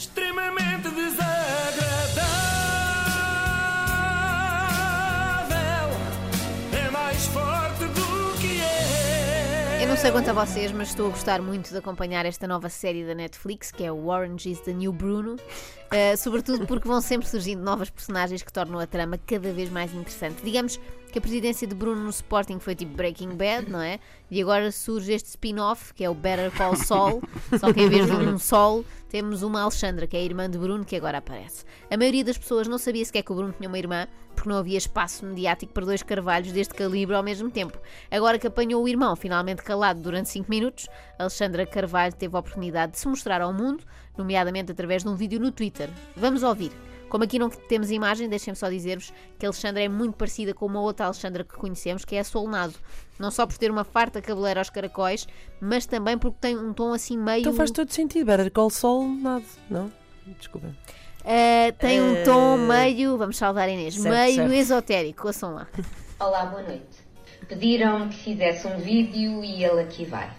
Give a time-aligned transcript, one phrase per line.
[0.00, 1.30] extremamente desagradável.
[6.72, 9.80] É mais forte do que é.
[9.82, 12.70] Eu não sei quanto a vocês, mas estou a gostar muito de acompanhar esta nova
[12.70, 15.36] série da Netflix, que é o Orange is the New Bruno.
[15.92, 19.92] Uh, sobretudo porque vão sempre surgindo novas personagens que tornam a trama cada vez mais
[19.92, 20.40] interessante.
[20.40, 20.78] Digamos
[21.10, 23.98] que a presidência de Bruno no Sporting foi tipo Breaking Bad, não é?
[24.30, 27.20] E agora surge este spin-off, que é o Better Call Saul,
[27.58, 30.56] só que em vez de um Sol, temos uma Alexandra, que é a irmã de
[30.56, 31.64] Bruno, que agora aparece.
[31.90, 34.56] A maioria das pessoas não sabia sequer que o Bruno tinha uma irmã, porque não
[34.56, 37.76] havia espaço mediático para dois carvalhos deste calibre ao mesmo tempo.
[38.08, 40.88] Agora que apanhou o irmão, finalmente calado durante 5 minutos,
[41.18, 43.84] Alexandra Carvalho teve a oportunidade de se mostrar ao mundo,
[44.16, 45.88] nomeadamente através de um vídeo no Twitter.
[46.16, 46.72] Vamos ouvir.
[47.08, 50.66] Como aqui não temos imagem, deixem-me só dizer-vos que a Alexandra é muito parecida com
[50.66, 52.74] uma outra Alexandra que conhecemos, que é a Solnado.
[53.18, 55.26] Não só por ter uma farta cabeleira aos caracóis,
[55.60, 57.40] mas também porque tem um tom assim meio.
[57.40, 58.26] Então faz todo sentido.
[58.26, 59.44] Better Call Saul, nada.
[59.68, 59.90] Não?
[60.38, 60.68] Desculpa.
[60.68, 63.18] Uh, tem um Eh, tom meio.
[63.18, 63.94] Vamos salvar a Inês.
[63.94, 64.52] certo, meio certo.
[64.52, 65.26] esotérico.
[65.26, 65.66] Ouçam lá.
[66.20, 67.10] Olá, boa noite.
[67.48, 70.30] Pediram-me que fizesse um vídeo e ele aqui vai.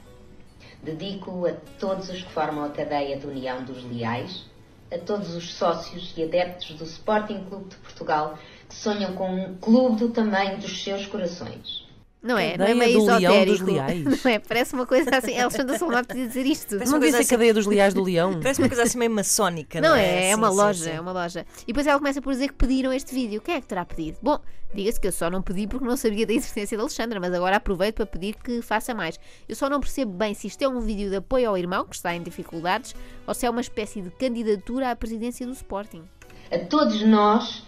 [0.83, 4.45] Dedico a todos os que formam a cadeia de União dos Leais,
[4.91, 8.37] a todos os sócios e adeptos do Sporting Clube de Portugal
[8.67, 11.85] que sonham com um clube do tamanho dos seus corações.
[12.23, 12.55] Não é?
[12.55, 13.57] Não é Cadeia meio do Leão esotérico.
[13.65, 14.23] dos Leais.
[14.23, 14.39] Não é?
[14.39, 15.37] Parece uma coisa assim.
[15.39, 16.75] A Alexandra Solnado podia dizer isto.
[16.75, 18.39] Não uma disse coisa a assim- cadeia dos leais do leão?
[18.39, 20.89] Parece uma coisa assim meio maçónica, não, Não é, é Sim, uma sim, loja, sim.
[20.91, 21.45] é uma loja.
[21.63, 23.41] E depois ela começa por dizer que pediram este vídeo.
[23.41, 24.17] Quem é que terá pedido?
[24.21, 24.39] Bom,
[24.71, 27.55] diga-se que eu só não pedi porque não sabia da existência da Alexandra, mas agora
[27.55, 29.19] aproveito para pedir que faça mais.
[29.49, 31.95] Eu só não percebo bem se isto é um vídeo de apoio ao irmão, que
[31.95, 36.03] está em dificuldades, ou se é uma espécie de candidatura à presidência do Sporting.
[36.51, 37.63] A todos nós,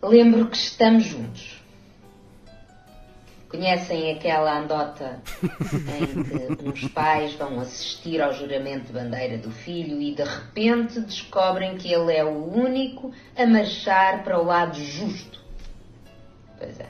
[0.00, 1.60] lembro que estamos juntos.
[3.50, 6.22] Conhecem aquela andota em
[6.56, 11.76] que uns pais vão assistir ao juramento de bandeira do filho e de repente descobrem
[11.76, 15.40] que ele é o único a marchar para o lado justo?
[16.58, 16.86] Pois é.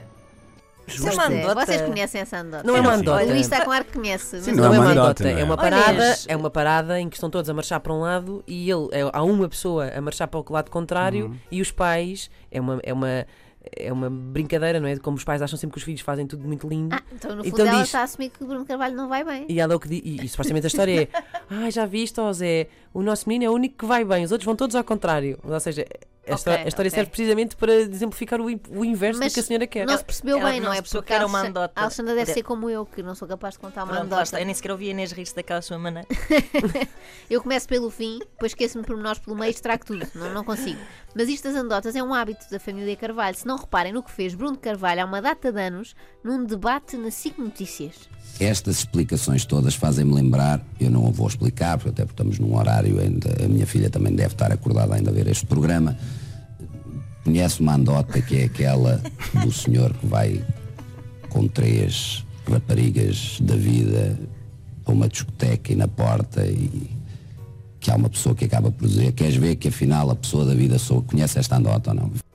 [0.87, 1.65] Isso é uma é, andota.
[1.65, 2.63] Vocês conhecem essa andota?
[2.67, 3.23] Não é uma O andota.
[3.25, 4.41] Luís está com ar que conhece.
[4.41, 5.43] Sim, Não, Não é é uma andota, é é?
[5.43, 8.43] uma parada, mas- é uma parada em que estão todos a marchar para um lado
[8.45, 11.37] e ele é, há uma pessoa a marchar para o lado contrário Uhum.
[11.49, 13.25] e os pais é uma é uma
[13.75, 14.97] é uma brincadeira, não é?
[14.97, 16.95] Como os pais acham sempre que os filhos fazem tudo muito lindo.
[16.95, 19.07] Ah, então no fundo Então ela diz- está a assumir que o Bruno Carvalho não
[19.07, 19.45] vai bem.
[19.49, 21.07] E ela é o que diz, e, e supostamente a história é:
[21.49, 24.31] Ah, já viste, ó Zé, o nosso menino é o único que vai bem, os
[24.31, 25.37] outros vão todos ao contrário.
[25.43, 25.85] Ou seja,
[26.31, 26.95] a, história, a história ok.
[26.95, 29.85] serve precisamente para exemplificar o, o inverso Mas do que a senhora quer.
[29.85, 30.81] Não se percebeu Ela bem, não não, é?
[30.81, 31.73] Porque que era uma andota.
[31.75, 34.39] a Alexandra deve ser como eu, que não sou capaz de contar uma Pronto, andota.
[34.39, 36.07] Eu nem sequer ouvi a Inês rir-se daquela sua maneira.
[37.29, 40.07] Eu começo pelo fim, depois esqueço-me por nós pelo meio e estrago tudo.
[40.15, 40.79] Não, não consigo.
[41.13, 43.35] Mas isto das andotas é um hábito da família Carvalho.
[43.35, 46.95] Se não reparem no que fez Bruno Carvalho há uma data de anos num debate
[46.95, 48.09] na SIC Notícias.
[48.39, 52.57] Estas explicações todas fazem-me lembrar, eu não a vou explicar, porque até porque estamos num
[52.57, 55.97] horário ainda, a minha filha também deve estar acordada ainda a ver este programa.
[57.23, 59.01] Conhece uma andota que é aquela
[59.43, 60.43] do senhor que vai
[61.29, 64.19] com três raparigas da vida
[64.85, 66.89] a uma discoteca e na porta e
[67.79, 70.53] que há uma pessoa que acaba por dizer, queres ver que afinal a pessoa da
[70.53, 72.30] vida sou, conhece esta andota ou não?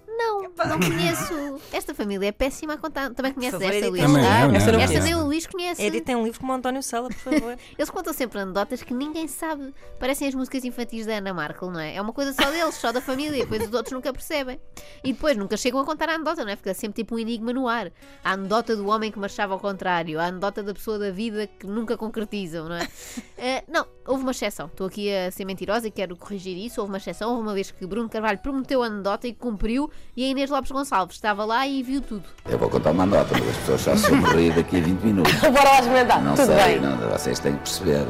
[0.68, 1.60] Não, não conheço.
[1.72, 3.10] Esta família é péssima a contar.
[3.14, 3.88] Também conheces favor, esta.
[3.90, 4.02] Luís?
[4.02, 4.80] Também Ah, não, esta não.
[4.80, 5.82] esta nem o Luís conhece.
[5.82, 7.56] Editem um livro como o António Sala, por favor.
[7.76, 9.72] Eles contam sempre anedotas que ninguém sabe.
[9.98, 11.94] Parecem as músicas infantis da Ana Markel, não é?
[11.96, 14.60] É uma coisa só deles, só da família, depois os outros nunca percebem.
[15.02, 16.56] E depois nunca chegam a contar a anedota, não é?
[16.56, 17.90] Fica sempre tipo um enigma no ar.
[18.24, 21.66] A anedota do homem que marchava ao contrário, a anedota da pessoa da vida que
[21.66, 22.86] nunca concretizam, não é?
[23.38, 24.64] Eh, não, houve uma exceção.
[24.66, 26.80] Estou aqui a ser mentirosa e quero corrigir isso.
[26.80, 27.30] Houve uma exceção.
[27.32, 30.70] Houve uma vez que Bruno Carvalho prometeu a anedota e cumpriu, e a Inês Lopes
[30.70, 32.24] Gonçalves estava lá e viu tudo.
[32.48, 35.00] Eu vou contar uma andota, mas as pessoas só se vão rir daqui a 20
[35.02, 35.34] minutos.
[35.40, 36.22] Bora lá experimentar.
[36.22, 36.80] Não Tudo sei, bem.
[36.80, 38.06] não, vocês têm que perceber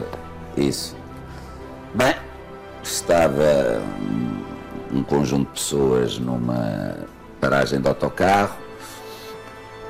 [0.56, 0.97] isso.
[1.93, 2.15] Bem,
[2.85, 6.95] estava um, um conjunto de pessoas numa
[7.41, 8.56] paragem de autocarro,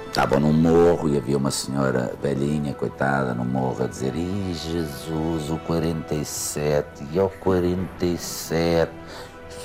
[0.08, 5.50] estavam num morro e havia uma senhora velhinha, coitada, no morro a dizer Ih, Jesus,
[5.50, 8.90] o 47, e ao 47.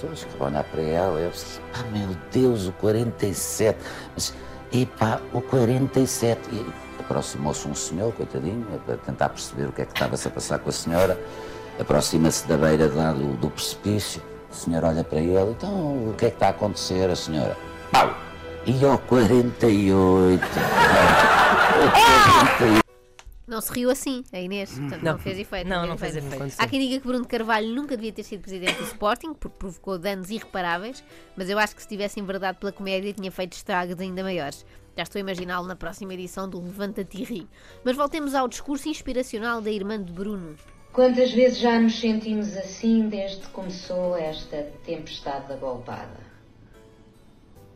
[0.01, 3.77] As pessoas que olhar para ela, eu disse, ah, meu Deus, o 47.
[4.15, 4.33] Mas,
[4.73, 6.39] epá, o 47.
[6.51, 6.65] E
[6.99, 10.69] aproximou-se um senhor, coitadinho, para tentar perceber o que é que estava-se a passar com
[10.69, 11.19] a senhora.
[11.79, 14.23] Aproxima-se da beira lá do, do precipício.
[14.49, 17.07] A senhora olha para ele, então o que é que está a acontecer?
[17.07, 17.55] A senhora,
[17.91, 18.11] pau!
[18.65, 20.41] E ao 48.
[21.81, 21.91] Ao
[22.57, 22.80] 48.
[23.51, 24.79] Não se riu assim, a Inês.
[24.79, 25.19] Portanto, não, Não.
[25.19, 25.67] fez efeito.
[25.67, 26.55] Não, não fez efeito.
[26.57, 29.99] Há quem diga que Bruno Carvalho nunca devia ter sido presidente do Sporting, porque provocou
[29.99, 31.03] danos irreparáveis,
[31.35, 34.65] mas eu acho que se tivesse enverdado pela comédia tinha feito estragos ainda maiores.
[34.95, 37.47] Já estou a imaginá-lo na próxima edição do Levanta-te e ri.
[37.83, 40.55] Mas voltemos ao discurso inspiracional da irmã de Bruno.
[40.93, 46.21] Quantas vezes já nos sentimos assim desde que começou esta tempestade agolpada?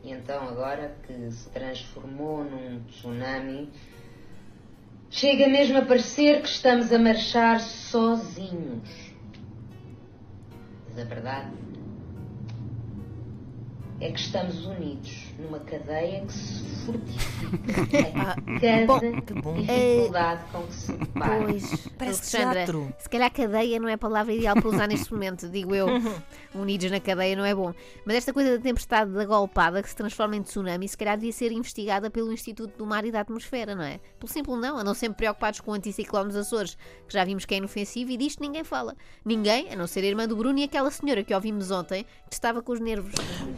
[0.02, 3.70] E então, agora que se transformou num tsunami,
[5.10, 9.14] chega mesmo a parecer que estamos a marchar sozinhos.
[10.88, 11.52] Mas a verdade
[14.00, 19.54] é que estamos unidos numa cadeia que se fortifica a cada que bom.
[19.54, 21.44] dificuldade com que se depara.
[21.44, 22.94] Pois, Parece Alexandra, teatro.
[22.98, 25.86] se calhar cadeia não é a palavra ideal para usar neste momento, digo eu.
[26.54, 27.74] Unidos na cadeia não é bom.
[28.04, 31.32] Mas esta coisa da tempestade da golpada que se transforma em tsunami, se calhar devia
[31.32, 33.98] ser investigada pelo Instituto do Mar e da Atmosfera, não é?
[34.18, 37.54] Pelo simples não, andam sempre preocupados com o anticiclone dos Açores, que já vimos que
[37.54, 38.94] é inofensivo e disto ninguém fala.
[39.24, 42.34] Ninguém, a não ser a irmã do Bruno e aquela senhora que ouvimos ontem, que
[42.34, 43.12] estava com os nervos.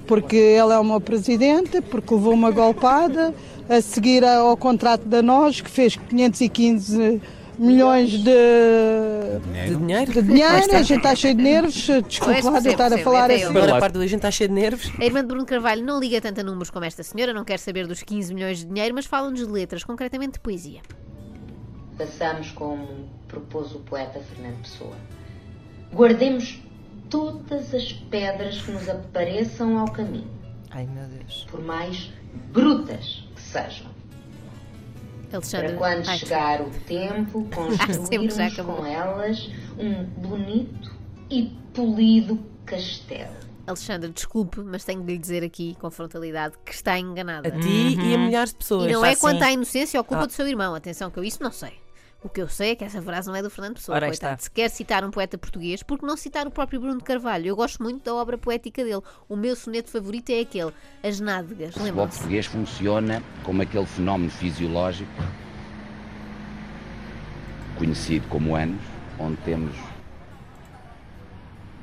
[0.07, 3.35] porque ela é uma presidente, porque levou uma golpada,
[3.69, 7.21] a seguir ao contrato da nós, que fez 515
[7.59, 10.13] milhões de, De dinheiro?
[10.13, 11.75] de dinheiro, a gente está cheio de nervos,
[12.07, 13.45] desculpe lá de estar a falar até assim.
[13.47, 14.93] Agora a parte do a gente está cheio de nervos.
[14.99, 17.59] A irmã de Bruno Carvalho não liga tanto a números como esta senhora, não quer
[17.59, 20.81] saber dos 15 milhões de dinheiro, mas fala-nos de letras, concretamente de poesia.
[21.97, 22.87] Façamos como
[23.27, 24.95] propôs o poeta Fernando Pessoa.
[25.93, 26.61] Guardemos
[27.11, 30.31] todas as pedras que nos apareçam ao caminho,
[30.79, 31.47] Ai meu Deus.
[31.51, 32.13] por mais
[32.53, 33.87] brutas que sejam.
[35.33, 38.35] Alexandre, Para quando ai, chegar o tempo, construirmos
[38.65, 40.95] com elas um bonito
[41.29, 43.35] e polido castelo.
[43.67, 47.49] Alexandre, desculpe, mas tenho de lhe dizer aqui, com frontalidade, que está enganada.
[47.49, 48.89] A ti e a milhares de pessoas.
[48.89, 49.21] E não é assim.
[49.21, 50.27] quanto à inocência ou culpa Ah.
[50.27, 50.75] do seu irmão.
[50.75, 51.73] Atenção, que eu isso não sei.
[52.23, 53.95] O que eu sei é que essa frase não é do Fernando Pessoa.
[53.95, 54.35] Ora, coitado.
[54.35, 54.43] está.
[54.43, 57.47] Se quer citar um poeta português, por que não citar o próprio Bruno de Carvalho?
[57.47, 59.03] Eu gosto muito da obra poética dele.
[59.29, 60.73] O meu soneto favorito é aquele,
[61.03, 61.77] As Nádegas.
[61.77, 65.11] O futebol português funciona como aquele fenómeno fisiológico
[67.77, 68.83] conhecido como anos,
[69.21, 69.77] onde temos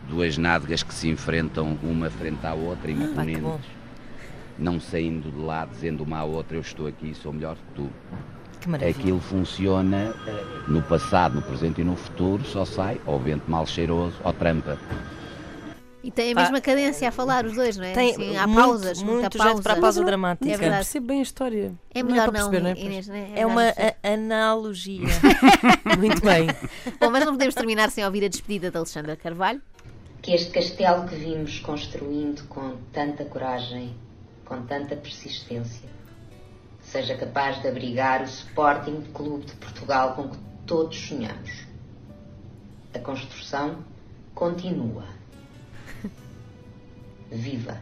[0.10, 3.66] duas nádegas que se enfrentam uma frente à outra, Ah, imponentes,
[4.60, 7.90] não saindo de lá dizendo uma à outra eu estou aqui, sou melhor que tu.
[8.66, 9.00] Que maravilha.
[9.00, 13.66] Aquilo funciona eh, no passado, no presente e no futuro, só sai ao vento mal
[13.68, 14.78] cheiroso, ao trampa.
[16.04, 17.94] E tem a mesma cadência a falar, os dois, não é?
[17.94, 19.54] Tem Assim, há muito, pausas, muita muito pausa.
[19.54, 20.52] jeito para a pausa dramática.
[20.52, 20.76] É verdade.
[20.78, 21.74] percebo bem a história.
[21.94, 22.86] É Não melhor para não, perceber, não é?
[22.86, 23.30] Inês, não é?
[23.36, 25.08] É uma não analogia.
[25.98, 26.48] Muito bem.
[27.00, 29.62] Bom, mas não podemos terminar sem ouvir a despedida de Alexandra Carvalho.
[30.22, 33.96] Que este castelo que vimos construindo com tanta coragem,
[34.44, 35.90] com tanta persistência,
[36.96, 41.66] seja capaz de abrigar o Sporting Clube de Portugal com que todos sonhamos.
[42.94, 43.84] A construção
[44.34, 45.04] continua.
[47.30, 47.82] Viva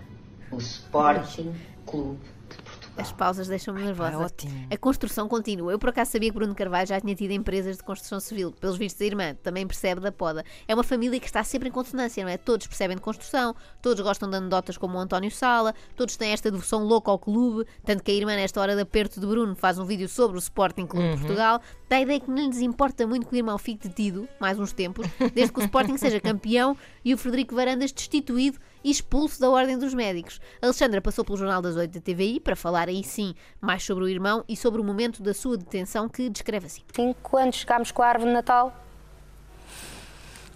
[0.52, 1.54] o Sporting
[1.86, 2.63] Clube de Portugal.
[2.98, 4.14] As pausas deixam-me nervosa.
[4.14, 4.68] é ótimo.
[4.70, 5.72] A construção continua.
[5.72, 8.52] Eu por acaso sabia que Bruno Carvalho já tinha tido empresas de construção civil.
[8.52, 10.46] Pelos vistos da irmã, também percebe da poda.
[10.68, 12.38] É uma família que está sempre em consonância, não é?
[12.38, 16.52] Todos percebem de construção, todos gostam de anedotas como o António Sala, todos têm esta
[16.52, 19.80] devoção louca ao clube, tanto que a irmã, nesta hora de aperto de Bruno, faz
[19.80, 21.62] um vídeo sobre o Sporting Clube de Portugal.
[21.94, 24.74] Dá a ideia que não lhes importa muito que o irmão fique detido, mais uns
[24.74, 26.76] tempos, desde que o Sporting seja campeão
[27.06, 30.42] e o Frederico Varandas destituído e expulso da Ordem dos Médicos.
[30.60, 34.10] Alexandra passou pelo Jornal das Oito da TVI para falar aí sim mais sobre o
[34.10, 36.82] irmão e sobre o momento da sua detenção que descreve assim.
[37.22, 38.76] Quando chegámos com a árvore de Natal,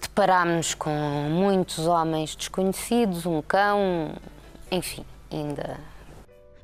[0.01, 0.89] deparámos com
[1.29, 4.11] muitos homens desconhecidos, um cão,
[4.71, 5.77] enfim, ainda.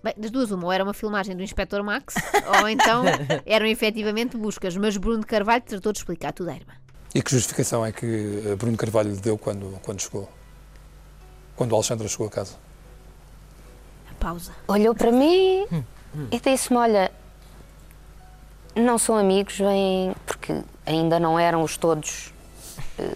[0.04, 2.16] Bem, das duas, uma, ou era uma filmagem do Inspector Max,
[2.60, 3.06] ou então
[3.46, 6.74] eram efetivamente buscas, mas Bruno Carvalho tratou de explicar tudo à irmã.
[7.16, 10.28] E que justificação é que eh, Bruno Carvalho lhe deu quando, quando chegou?
[11.56, 12.56] Quando o Alexandre chegou a casa?
[14.12, 14.52] A pausa.
[14.68, 15.66] Olhou para mim
[16.32, 17.12] e disse-me: Olha,
[18.76, 20.16] não são amigos, vêm.
[20.26, 22.34] porque ainda não eram os todos
[22.98, 23.16] eh,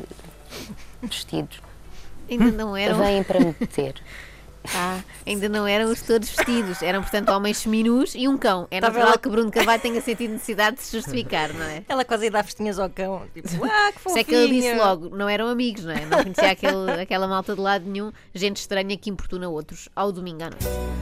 [1.02, 1.60] vestidos,
[2.30, 3.96] Ainda não eram, vêm para me deter.
[4.76, 8.68] ah, ainda não eram os todos vestidos, eram portanto homens seminus e um cão.
[8.72, 11.84] É Estava natural ela- que Bruno Carvalho tenha sentido necessidade de se justificar, não é?
[11.88, 13.24] Ela quase ia dar festinhas ao cão.
[13.34, 14.20] Tipo, ah, que fofinho.
[14.20, 16.06] é que ele disse logo, não eram amigos, não é?
[16.06, 20.44] Não conhecia aquele, aquela malta de lado nenhum, gente estranha que importuna outros, ao domingo
[20.44, 20.97] à noite.